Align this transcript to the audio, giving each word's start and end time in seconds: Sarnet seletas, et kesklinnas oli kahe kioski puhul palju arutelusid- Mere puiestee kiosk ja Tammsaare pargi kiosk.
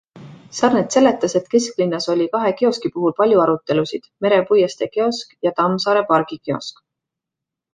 Sarnet 0.59 0.95
seletas, 0.95 1.35
et 1.39 1.51
kesklinnas 1.51 2.09
oli 2.13 2.25
kahe 2.37 2.53
kioski 2.61 2.91
puhul 2.95 3.15
palju 3.19 3.43
arutelusid- 3.43 4.09
Mere 4.27 4.41
puiestee 4.49 4.89
kiosk 4.97 5.37
ja 5.49 5.53
Tammsaare 5.61 6.05
pargi 6.11 6.41
kiosk. 6.49 6.83